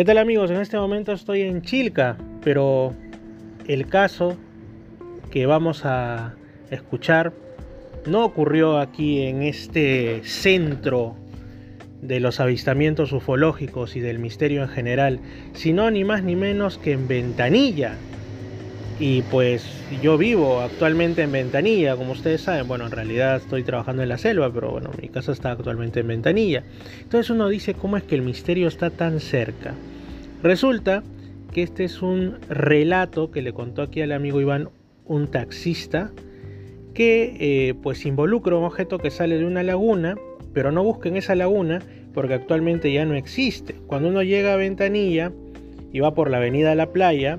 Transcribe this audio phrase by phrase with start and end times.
[0.00, 0.50] ¿Qué tal amigos?
[0.50, 2.94] En este momento estoy en Chilca, pero
[3.68, 4.34] el caso
[5.30, 6.36] que vamos a
[6.70, 7.34] escuchar
[8.06, 11.16] no ocurrió aquí en este centro
[12.00, 15.20] de los avistamientos ufológicos y del misterio en general,
[15.52, 17.96] sino ni más ni menos que en Ventanilla.
[19.00, 19.64] Y pues
[20.02, 24.18] yo vivo actualmente en Ventanilla, como ustedes saben, bueno, en realidad estoy trabajando en la
[24.18, 26.64] selva, pero bueno, mi casa está actualmente en Ventanilla.
[27.00, 29.74] Entonces uno dice, ¿cómo es que el misterio está tan cerca?
[30.42, 31.02] Resulta
[31.50, 34.68] que este es un relato que le contó aquí al amigo Iván
[35.06, 36.10] un taxista
[36.92, 40.16] que eh, pues involucra un objeto que sale de una laguna
[40.52, 41.80] pero no busquen esa laguna
[42.12, 43.74] porque actualmente ya no existe.
[43.86, 45.32] Cuando uno llega a Ventanilla
[45.92, 47.38] y va por la avenida a la playa,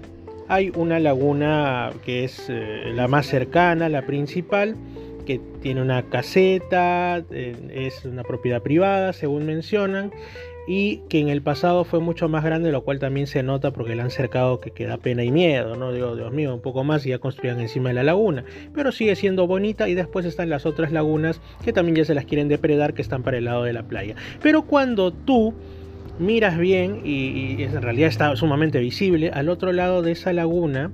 [0.51, 4.75] hay una laguna que es eh, la más cercana, la principal,
[5.25, 10.11] que tiene una caseta, es una propiedad privada, según mencionan,
[10.67, 13.95] y que en el pasado fue mucho más grande, lo cual también se nota porque
[13.95, 15.93] le han cercado que queda pena y miedo, ¿no?
[15.93, 19.15] Digo, Dios mío, un poco más y ya construían encima de la laguna, pero sigue
[19.15, 22.93] siendo bonita y después están las otras lagunas que también ya se las quieren depredar
[22.93, 24.15] que están para el lado de la playa.
[24.41, 25.53] Pero cuando tú
[26.21, 30.91] miras bien y, en realidad está sumamente visible, al otro lado de esa laguna,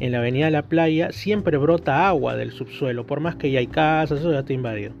[0.00, 3.60] en la avenida de la playa, siempre brota agua del subsuelo, por más que ya
[3.60, 4.92] hay casas, eso ya está invadido.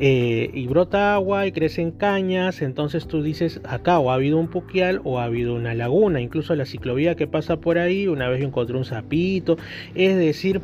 [0.00, 4.46] Eh, y brota agua y crecen cañas, entonces tú dices acá o ha habido un
[4.46, 8.42] puquial o ha habido una laguna, incluso la ciclovía que pasa por ahí, una vez
[8.42, 9.58] encontré un sapito,
[9.96, 10.60] es decir,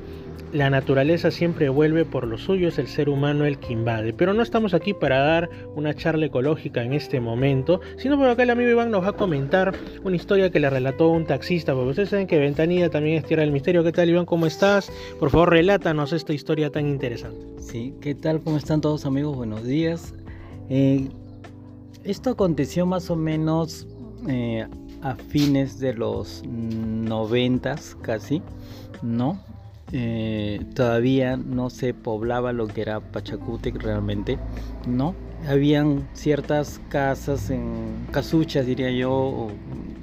[0.55, 4.13] la naturaleza siempre vuelve por lo suyo, es el ser humano el que invade.
[4.13, 8.43] Pero no estamos aquí para dar una charla ecológica en este momento, sino porque acá
[8.45, 11.91] el amigo Iván nos va a comentar una historia que le relató un taxista, porque
[11.91, 13.83] ustedes saben que Ventanilla también es tierra del misterio.
[13.83, 14.27] ¿Qué tal Iván?
[14.27, 14.93] ¿Cómo estás?
[15.19, 17.45] Por favor, relátanos esta historia tan interesante.
[17.59, 18.41] Sí, ¿qué tal?
[18.41, 19.37] ¿Cómo están todos amigos?
[19.37, 20.15] Buenos días.
[20.69, 21.09] Eh,
[22.05, 23.89] esto aconteció más o menos
[24.29, 24.67] eh,
[25.03, 28.41] a fines de los noventas casi,
[29.03, 29.41] ¿no?
[29.97, 34.41] Eh, todavía no se poblaba lo que era Pachacútec realmente,
[34.89, 35.15] ¿no?
[35.47, 39.13] Habían ciertas casas en casuchas, diría yo,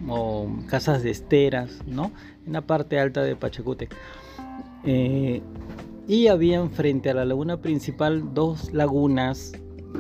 [0.08, 2.14] o, casas de esteras, ¿no?
[2.48, 3.94] En la parte alta de Pachacútec.
[4.86, 5.42] Eh,
[6.08, 9.52] y habían frente a la laguna principal dos lagunas,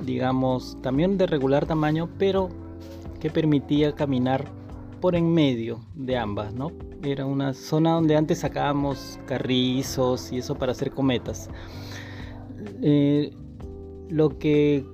[0.06, 2.48] digamos, también de regular tamaño, pero
[3.20, 4.46] que permitía caminar
[5.02, 6.72] por en medio de ambas, ¿no?
[7.04, 11.50] Era una zona donde antes sacábamos carrizos y eso para hacer cometas.
[12.82, 13.34] Eh,
[14.10, 14.86] lo que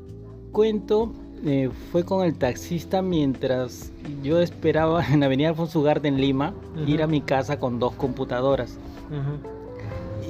[0.51, 1.13] cuento
[1.45, 3.91] eh, fue con el taxista mientras
[4.23, 6.53] yo esperaba en Avenida Alfonso Ugarte en Lima
[6.87, 8.79] ir a mi casa con dos computadoras.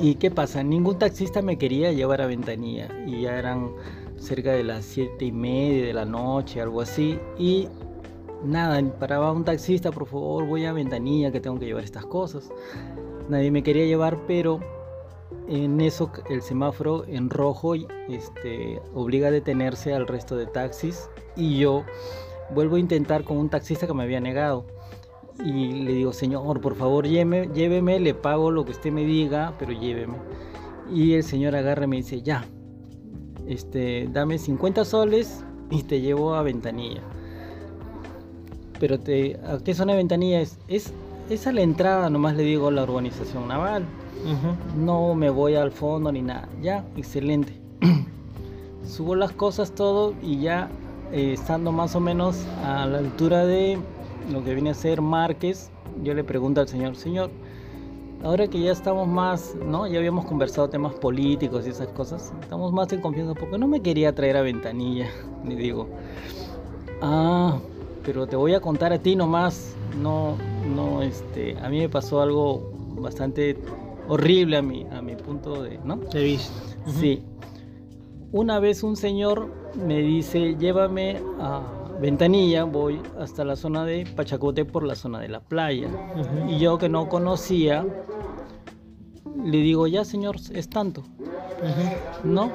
[0.02, 0.64] ¿Y qué pasa?
[0.64, 3.72] Ningún taxista me quería llevar a Ventanilla y ya eran
[4.18, 7.20] cerca de las siete y media de la noche, algo así.
[7.40, 7.68] Y
[8.44, 12.50] nada, paraba un taxista, por favor, voy a ventanilla que tengo que llevar estas cosas.
[13.30, 14.60] Nadie me quería llevar, pero
[15.48, 17.76] en eso el semáforo en rojo
[18.08, 21.84] este, obliga a detenerse al resto de taxis y yo
[22.54, 24.66] vuelvo a intentar con un taxista que me había negado.
[25.44, 29.54] Y le digo, señor, por favor, lléveme, lléveme, le pago lo que usted me diga,
[29.60, 30.16] pero lléveme.
[30.92, 32.46] Y el señor agarra y me dice, ya,
[33.46, 37.04] este, dame 50 soles y te llevo a ventanilla
[38.80, 40.58] pero te, ¿a qué zona de ventanilla es?
[40.68, 43.86] Es, a la entrada, nomás le digo la urbanización naval.
[44.76, 46.48] No me voy al fondo ni nada.
[46.62, 47.54] Ya, excelente.
[48.86, 50.70] Subo las cosas todo y ya
[51.12, 53.78] eh, estando más o menos a la altura de
[54.32, 55.70] lo que viene a ser Márquez,
[56.04, 57.30] yo le pregunto al señor, señor,
[58.24, 59.88] ahora que ya estamos más, ¿no?
[59.88, 63.82] Ya habíamos conversado temas políticos y esas cosas, estamos más en confianza porque no me
[63.82, 65.08] quería traer a ventanilla,
[65.46, 65.88] le digo.
[67.02, 67.58] Ah,
[68.08, 69.76] pero te voy a contar a ti nomás.
[70.02, 70.38] No,
[70.74, 73.58] no, este, a mí me pasó algo bastante
[74.08, 75.98] horrible a mi, a mi punto de, ¿no?
[75.98, 76.54] De vista.
[76.86, 77.22] Sí.
[78.32, 81.62] Una vez un señor me dice, llévame a
[82.00, 85.90] Ventanilla, voy hasta la zona de Pachacote por la zona de la playa.
[86.48, 87.86] Y yo que no conocía,
[89.44, 91.04] le digo, ya señor, es tanto.
[92.24, 92.52] ¿No?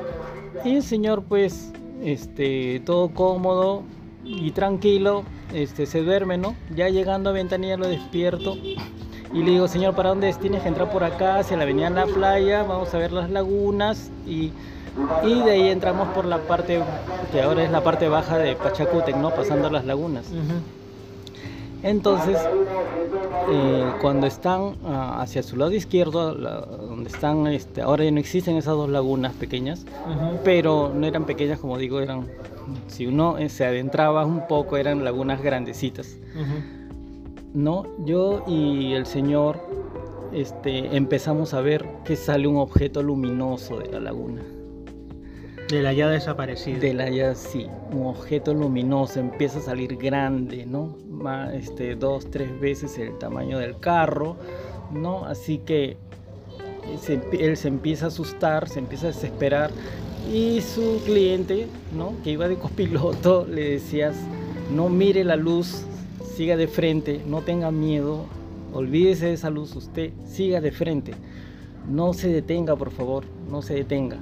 [0.64, 3.82] Y el señor pues, este, todo cómodo,
[4.24, 6.54] y tranquilo, este, se duerme, ¿no?
[6.74, 8.56] Ya llegando a Ventanilla lo despierto
[9.34, 10.38] y le digo, señor, ¿para dónde es?
[10.38, 14.10] Tienes que entrar por acá, hacia la avenida La Playa, vamos a ver las lagunas
[14.26, 14.52] y,
[15.24, 16.80] y de ahí entramos por la parte,
[17.32, 19.30] que ahora es la parte baja de Pachacútec, ¿no?
[19.30, 20.26] Pasando las lagunas.
[21.82, 22.38] Entonces,
[23.50, 28.56] eh, cuando están ah, hacia su lado izquierdo, donde están, este, ahora ya no existen
[28.56, 29.84] esas dos lagunas pequeñas,
[30.44, 32.28] pero no eran pequeñas como digo, eran,
[32.86, 36.16] si uno eh, se adentraba un poco, eran lagunas grandecitas.
[37.52, 39.60] No, yo y el señor
[40.32, 44.42] este, empezamos a ver que sale un objeto luminoso de la laguna.
[45.72, 46.80] De la ya desaparecida.
[46.80, 50.98] De la ya, sí, un objeto luminoso empieza a salir grande, ¿no?
[51.54, 54.36] este, dos, tres veces el tamaño del carro,
[54.92, 55.24] ¿no?
[55.24, 55.96] Así que
[57.32, 59.70] él se empieza a asustar, se empieza a desesperar
[60.30, 62.12] y su cliente, ¿no?
[62.22, 64.14] Que iba de copiloto, le decías,
[64.74, 65.86] no mire la luz,
[66.36, 68.26] siga de frente, no tenga miedo,
[68.74, 71.14] olvídese de esa luz, usted siga de frente,
[71.88, 74.18] no se detenga, por favor, no se detenga,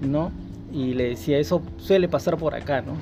[0.00, 0.32] ¿no?
[0.72, 2.92] Y le decía, eso suele pasar por acá, ¿no?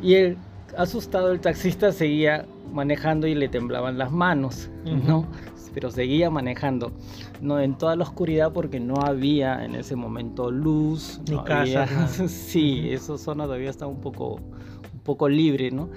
[0.00, 0.36] Y él,
[0.76, 5.26] asustado, el taxista seguía manejando y le temblaban las manos, ¿no?
[5.72, 6.92] Pero seguía manejando,
[7.40, 11.86] no en toda la oscuridad porque no había en ese momento luz, ni casa.
[12.28, 15.88] sí, esa zona todavía estaba un poco, un poco libre, ¿no?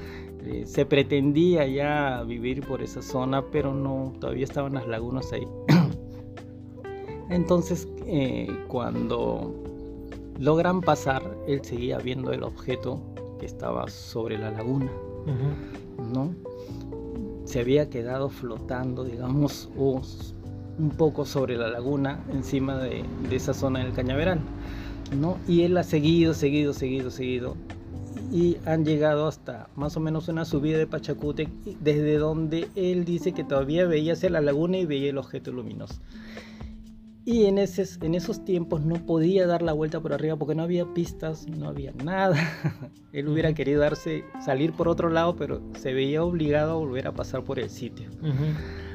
[0.44, 5.47] Eh, se pretendía ya vivir por esa zona, pero no, todavía estaban las lagunas ahí.
[7.30, 9.53] Entonces, eh, cuando
[10.39, 13.01] logran pasar, él seguía viendo el objeto
[13.39, 14.92] que estaba sobre la laguna,
[16.13, 16.34] ¿no?
[17.45, 23.94] Se había quedado flotando, digamos, un poco sobre la laguna, encima de, esa zona del
[23.94, 24.39] cañaveral,
[25.19, 25.38] ¿no?
[25.48, 27.56] Y él ha seguido, seguido, seguido, seguido,
[28.31, 31.50] y han llegado hasta más o menos una subida de Pachacute,
[31.80, 35.95] desde donde él dice que todavía veía hacia la laguna y veía el objeto luminoso.
[37.27, 40.85] Y en, en esos tiempos no podía dar la vuelta por arriba porque no había
[40.94, 42.38] pistas, no había nada.
[43.12, 47.12] Él hubiera querido darse, salir por otro lado, pero se veía obligado a volver a
[47.12, 48.09] pasar por el sitio.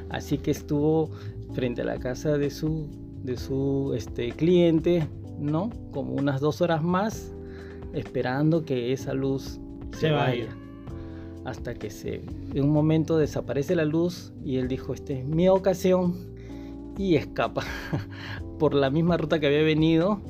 [0.09, 1.11] Así que estuvo
[1.53, 2.87] frente a la casa de su,
[3.23, 5.07] de su este, cliente,
[5.37, 5.69] ¿no?
[5.91, 7.31] Como unas dos horas más,
[7.93, 9.59] esperando que esa luz
[9.99, 10.47] se, vaya.
[11.45, 12.23] Hasta que se,
[12.55, 16.32] en un momento desaparece la luz y él dijo, esta es mi ocasión
[16.97, 17.63] y escapa
[18.59, 20.21] por la misma ruta que había venido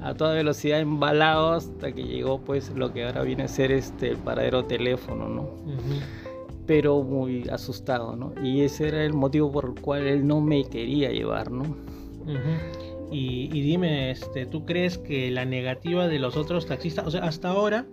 [0.00, 4.10] a toda velocidad embalado hasta que llegó pues lo que ahora viene a ser este
[4.10, 5.50] el paradero teléfono, ¿no?
[6.66, 8.34] Pero muy asustado, ¿no?
[8.42, 11.64] Y ese era el motivo por el cual él no me quería llevar, ¿no?
[13.10, 17.24] y, y, dime, este, ¿tú crees que la negativa de los otros taxistas, o sea,
[17.24, 17.86] hasta ahora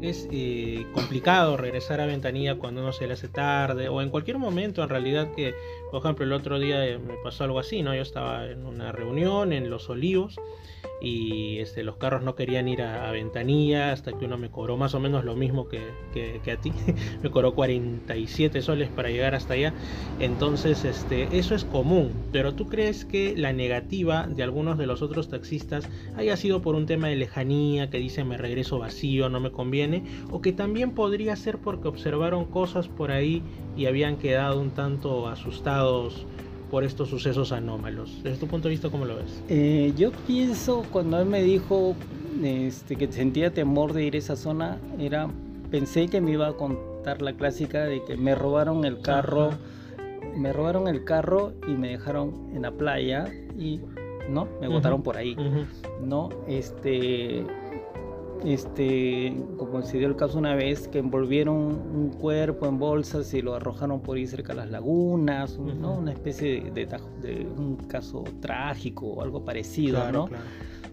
[0.00, 4.38] es eh, complicado regresar a ventanilla cuando uno se le hace tarde o en cualquier
[4.38, 5.54] momento en realidad que
[5.90, 9.52] por ejemplo el otro día me pasó algo así no yo estaba en una reunión
[9.52, 10.36] en los olivos
[11.00, 14.94] y este, los carros no querían ir a, ventanilla hasta que uno me cobró más
[14.94, 15.80] o menos lo mismo que,
[16.12, 16.72] que, a ti.
[17.22, 19.74] me cobró 47 soles para llegar hasta allá.
[20.20, 22.12] Entonces, este, eso es común.
[22.32, 26.74] Pero tú crees que la negativa de algunos de los otros taxistas haya sido por
[26.74, 30.92] un tema de lejanía, que dicen me regreso vacío, no me conviene, o que también
[30.92, 33.42] podría ser porque observaron cosas por ahí
[33.76, 36.26] y habían quedado un tanto asustados
[36.70, 38.20] por estos sucesos anómalos.
[38.22, 39.42] Desde tu punto de vista, ¿cómo lo ves?
[39.48, 41.94] Eh, yo pienso, cuando él me dijo
[42.42, 45.28] este, que sentía temor de ir a esa zona, era,
[45.70, 49.50] pensé que me iba a contar la clásica de que me robaron el carro,
[50.36, 53.80] me robaron el carro y me dejaron en la playa y,
[54.28, 54.48] ¿no?
[54.60, 55.36] Me botaron por ahí,
[56.02, 56.28] ¿no?
[56.48, 57.44] Este
[58.44, 63.42] este, como se dio el caso una vez, que envolvieron un cuerpo en bolsas y
[63.42, 65.94] lo arrojaron por ahí cerca de las lagunas, ¿no?
[65.94, 70.28] una especie de, de, un caso trágico o algo parecido, ¿no?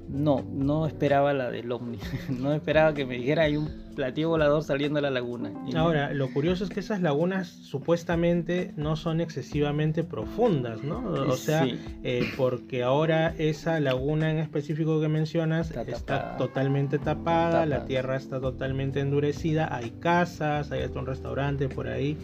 [0.10, 1.98] No, no esperaba la del ovni,
[2.30, 5.52] no esperaba que me dijera hay un platillo volador saliendo de la laguna.
[5.76, 11.04] Ahora, lo curioso es que esas lagunas supuestamente no son excesivamente profundas, ¿no?
[11.28, 11.66] O sea,
[12.04, 18.40] eh, porque ahora esa laguna en específico que mencionas está, totalmente tapada, la tierra está
[18.40, 22.18] totalmente endurecida, hay casas, hay hasta un restaurante por ahí,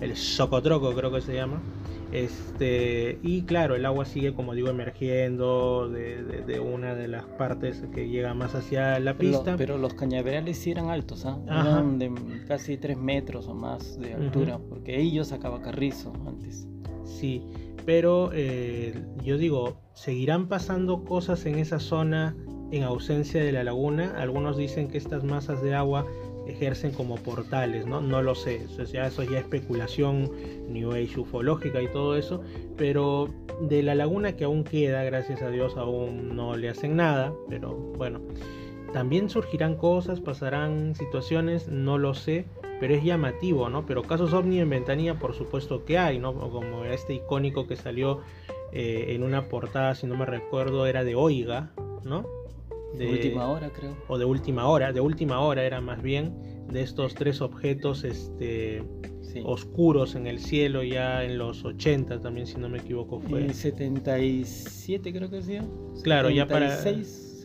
[0.00, 1.60] el Socotroco creo que se llama.
[2.12, 8.08] Este, y claro, el agua sigue, como digo, emergiendo de, una de las partes que
[8.08, 9.56] llega más hacia la pista.
[9.56, 11.38] pero los cañaverales sí eran altos, ¿ah?
[11.48, 12.12] eran de
[12.46, 16.68] casi 3 metros o más de altura, porque ahí yo sacaba carrizo antes.
[17.04, 17.42] Sí,
[17.86, 22.36] pero eh, yo digo, ¿seguirán pasando cosas en esa zona
[22.72, 24.12] en ausencia de la laguna?
[24.18, 26.04] Algunos dicen que estas masas de agua
[26.46, 28.00] ejercen como portales, ¿no?
[28.00, 30.30] No lo sé, eso ya, eso ya es especulación
[30.68, 32.42] New Age ufológica y todo eso,
[32.76, 33.28] pero
[33.60, 37.74] de la laguna que aún queda, gracias a Dios, aún no le hacen nada, pero
[37.74, 38.20] bueno,
[38.92, 42.46] también surgirán cosas, pasarán situaciones, no lo sé,
[42.80, 43.86] pero es llamativo, ¿no?
[43.86, 46.34] Pero casos ovni en ventanilla, por supuesto que hay, ¿no?
[46.34, 48.20] Como este icónico que salió
[48.72, 51.72] eh, en una portada, si no me recuerdo, era de Oiga,
[52.04, 52.26] ¿no?
[52.96, 53.94] De última hora, creo.
[54.08, 58.82] O de última hora, de última hora era más bien, de estos tres objetos este,
[59.44, 63.44] oscuros en el cielo ya en los 80 también, si no me equivoco, fue.
[63.44, 65.64] En 77 creo que sea.
[66.02, 66.76] Claro, ya para...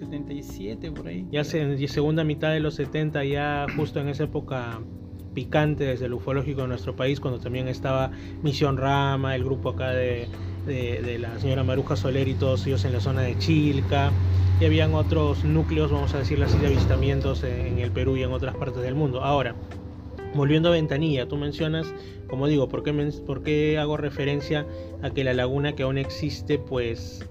[0.02, 1.28] 77 por ahí.
[1.32, 4.82] Ya en segunda mitad de los 70, ya justo en esa época
[5.36, 9.92] picante desde el ufológico de nuestro país, cuando también estaba Misión Rama, el grupo acá
[9.92, 10.28] de,
[10.66, 14.12] de, la señora Maruja Soler y todos ellos en la zona de Chilca,
[14.60, 18.32] y habían otros núcleos, vamos a decirlo así, de avistamientos en, el Perú y en
[18.32, 19.24] otras partes del mundo.
[19.24, 19.56] Ahora,
[20.34, 21.94] volviendo a Ventanilla, tú mencionas,
[22.28, 22.92] como digo, ¿por qué,
[23.26, 24.66] ¿por qué hago referencia
[25.04, 27.24] a que la laguna que aún existe, pues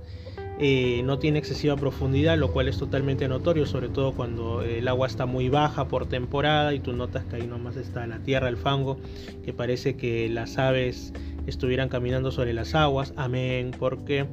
[0.63, 5.07] eh, no tiene excesiva profundidad, lo cual es totalmente notorio, sobre todo cuando el agua
[5.07, 8.59] está muy baja por temporada y tú notas que ahí nomás está la tierra, el
[8.59, 8.99] fango,
[9.43, 11.15] que parece que las aves
[11.47, 14.27] estuvieran caminando sobre las aguas, amén, porque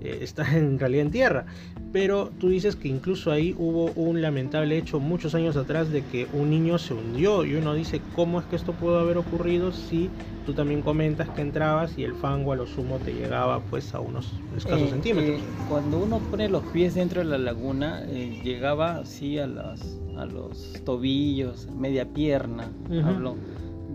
[0.00, 1.46] eh, está en realidad en tierra.
[1.92, 6.26] Pero tú dices que incluso ahí hubo un lamentable hecho muchos años atrás de que
[6.32, 10.10] un niño se hundió y uno dice, ¿cómo es que esto pudo haber ocurrido si
[10.46, 14.00] tú también comentas que entrabas y el fango a lo sumo te llegaba pues a
[14.00, 15.42] unos escasos eh, centímetros?
[15.42, 20.24] Eh, cuando uno pone los pies dentro de la laguna, llegaba así a, las, a
[20.24, 22.72] los tobillos, media pierna,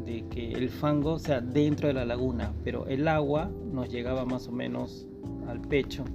[0.07, 4.47] de que el fango, sea, dentro de la laguna, pero el agua nos llegaba más
[4.47, 5.05] o menos
[5.47, 6.05] al pecho.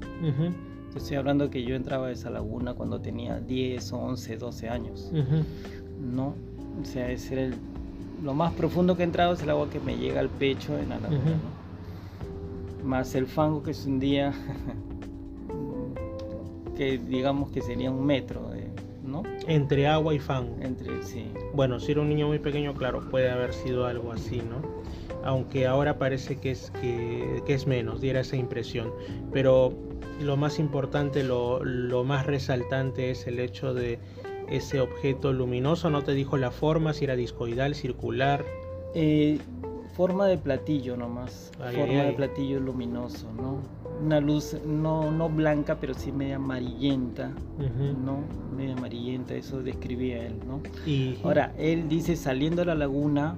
[0.97, 5.13] Estoy hablando que yo entraba a esa laguna cuando tenía 10, 11, 12 años.
[6.01, 6.35] ¿No?
[6.81, 7.55] O sea, ese era el,
[8.23, 10.89] lo más profundo que he entrado es el agua que me llega al pecho en
[10.89, 11.39] la laguna.
[12.83, 14.33] Más el fango que es un día
[16.77, 18.52] que digamos que sería un metro
[19.03, 20.57] de, entre agua y fango.
[20.61, 21.31] Entre, sí.
[21.55, 24.63] Bueno, si era un niño muy pequeño, claro, puede haber sido algo así, ¿no?
[25.25, 28.93] Aunque ahora parece que es, que, es menos, diera esa impresión.
[29.33, 29.73] Pero
[30.21, 33.99] lo más importante, lo, más resaltante es el hecho de
[34.49, 35.91] ese objeto luminoso.
[35.91, 38.45] No te dijo la forma, si era discoidal, circular.
[38.95, 39.39] Eh,
[39.95, 41.53] forma de platillo nomás.
[41.57, 43.61] forma de platillo luminoso, ¿no?
[44.03, 47.31] Una luz no, no blanca, pero sí media amarillenta,
[48.05, 48.21] ¿no?
[48.57, 50.61] Media amarillenta, eso describía él, ¿no?
[50.87, 51.19] Y...
[51.23, 53.37] Ahora, él dice saliendo a la laguna,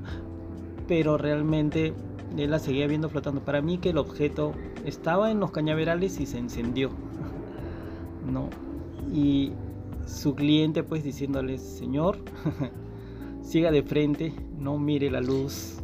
[0.88, 1.92] pero realmente
[2.37, 3.42] él la seguía viendo flotando.
[3.42, 4.52] Para mí que el objeto
[4.85, 6.90] estaba en los cañaverales y se encendió,
[8.33, 8.49] ¿no?
[9.12, 9.52] Y
[10.06, 12.18] su cliente pues diciéndole, señor,
[13.42, 15.84] siga de frente, no mire la luz,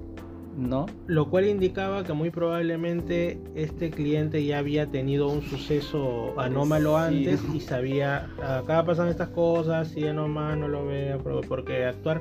[0.56, 0.86] ¿no?
[1.06, 7.40] Lo cual indicaba que muy probablemente este cliente ya había tenido un suceso anómalo antes
[7.54, 12.20] y sabía, acá pasan estas cosas, si nomás no lo vea, porque actuar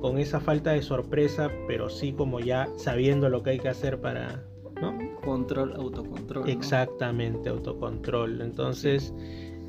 [0.00, 4.00] con esa falta de sorpresa, pero sí como ya sabiendo lo que hay que hacer
[4.00, 4.44] para,
[4.80, 4.96] ¿no?
[5.22, 6.48] Control, autocontrol.
[6.48, 8.42] Exactamente, autocontrol.
[8.42, 9.14] Entonces,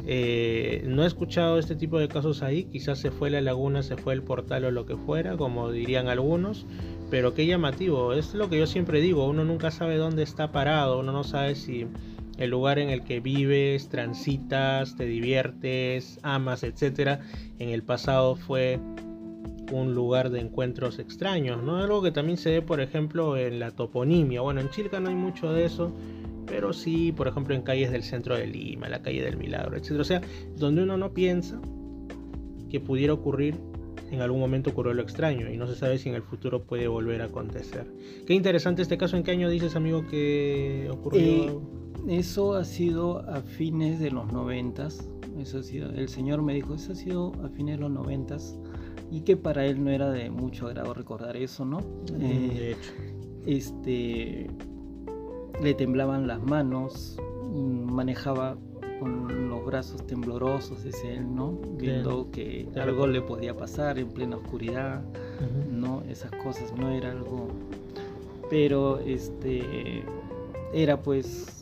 [0.08, 3.96] eh, no he escuchado este tipo de casos ahí, quizás se fue la laguna, se
[3.96, 6.68] fue el portal o lo que fuera, como dirían algunos
[7.10, 11.00] pero qué llamativo, es lo que yo siempre digo, uno nunca sabe dónde está parado,
[11.00, 11.88] uno no sabe si
[12.38, 17.22] el lugar en el que vives, transitas, te diviertes, amas, etcétera,
[17.60, 18.80] en el pasado fue
[19.72, 21.78] un lugar de encuentros extraños, ¿no?
[21.78, 24.42] Algo que también se ve, por ejemplo, en la toponimia.
[24.42, 25.92] Bueno, en Chilca no hay mucho de eso,
[26.46, 30.02] pero sí, por ejemplo, en calles del centro de Lima, la calle del Milagro, etcétera.
[30.02, 30.22] O sea,
[30.58, 31.60] donde uno no piensa
[32.70, 33.56] que pudiera ocurrir
[34.12, 36.88] en algún momento ocurrió lo extraño y no se sabe si en el futuro puede
[36.88, 37.86] volver a acontecer.
[38.26, 39.18] Qué interesante este caso.
[39.18, 41.22] ¿En qué año dices, amigo, que ocurrió?
[41.22, 41.60] Eh,
[42.08, 45.10] eso ha sido a fines de los noventas.
[45.40, 48.58] Eso ha sido, el señor me dijo, eso ha sido a fines de los noventas
[49.12, 51.80] y que para él no era de mucho agrado recordar eso, ¿no?
[51.80, 52.92] Mm, de eh, hecho.
[53.46, 54.48] Este,
[55.62, 57.18] le temblaban las manos,
[57.52, 58.58] mm, manejaba
[59.00, 61.52] con los brazos temblorosos, dice él, ¿no?
[61.78, 65.04] Viendo que algo le podía pasar en plena oscuridad,
[65.72, 66.04] ¿no?
[66.10, 67.48] Esas cosas no era algo...
[68.50, 70.04] Pero este
[70.72, 71.56] era pues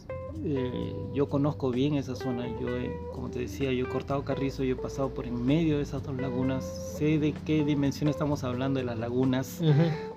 [0.44, 2.68] eh, yo conozco bien esa zona, yo
[3.14, 6.04] como te decía, yo he cortado carrizo, yo he pasado por en medio de esas
[6.04, 6.66] dos lagunas,
[6.98, 9.62] sé de qué dimensión estamos hablando de las lagunas,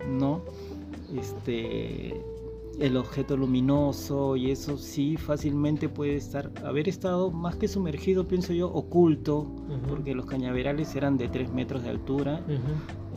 [0.09, 0.41] ¿no?
[1.17, 2.21] Este,
[2.79, 8.53] el objeto luminoso y eso sí fácilmente puede estar, haber estado más que sumergido, pienso
[8.53, 9.47] yo, oculto,
[9.89, 12.41] porque los cañaverales eran de 3 metros de altura.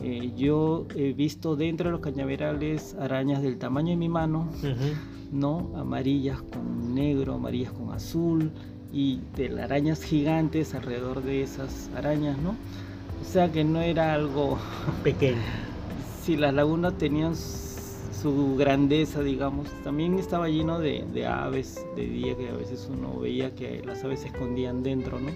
[0.02, 4.48] Eh, yo he visto dentro de los cañaverales arañas del tamaño de mi mano,
[5.30, 5.72] ¿no?
[5.76, 8.50] Amarillas con negro, amarillas con azul
[8.92, 12.56] y telarañas gigantes alrededor de esas arañas, ¿no?
[13.20, 14.58] O sea que no era algo
[15.04, 15.38] pequeño
[16.30, 17.34] y las lagunas tenían
[18.20, 19.68] su grandeza, digamos.
[19.82, 24.20] También estaba lleno de, aves de día que a veces uno veía que las aves
[24.20, 25.30] se escondían dentro, ¿no?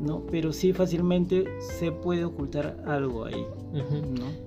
[0.00, 0.24] ¿no?
[0.30, 3.44] Pero sí fácilmente se puede ocultar algo ahí,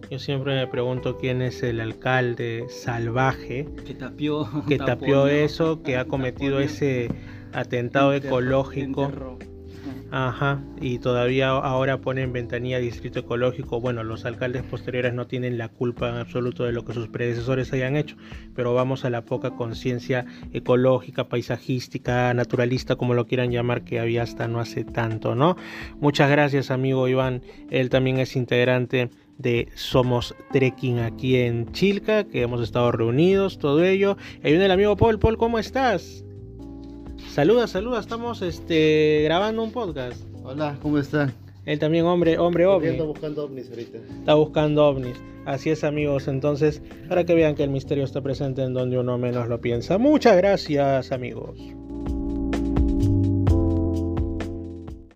[0.10, 5.98] Yo siempre me pregunto quién es el alcalde salvaje que tapió, que tapió eso, que
[5.98, 7.10] ha cometido ese
[7.54, 9.12] atentado ecológico.
[10.15, 13.82] Ajá, y todavía ahora ponen ventanilla distrito ecológico.
[13.82, 17.74] Bueno, los alcaldes posteriores no tienen la culpa en absoluto de lo que sus predecesores
[17.74, 18.15] hayan hecho,
[18.55, 24.22] pero vamos a la poca conciencia ecológica, paisajística, naturalista, como lo quieran llamar, que había
[24.22, 25.58] hasta no hace tanto, ¿no?
[26.00, 27.41] Muchas gracias, amigo Iván.
[27.72, 33.84] Él también es integrante de Somos Trekking aquí en Chilca, que hemos estado reunidos, todo
[33.84, 34.15] ello.
[34.43, 35.17] Ahí viene amigo Paul.
[35.17, 36.24] Paul, ¿cómo estás?
[37.34, 40.22] Saluda, saluda, estamos este, grabando un podcast.
[40.44, 41.34] Hola, ¿cómo están?
[41.66, 42.90] Él también, hombre, hombre ovni.
[42.90, 43.98] Está buscando ovnis ahorita.
[44.20, 45.18] Está buscando ovnis.
[45.44, 46.28] Así es, amigos.
[46.28, 49.98] Entonces, para que vean que el misterio está presente en donde uno menos lo piensa.
[49.98, 51.58] Muchas gracias, amigos.